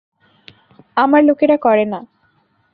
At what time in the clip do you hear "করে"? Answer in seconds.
1.57-1.85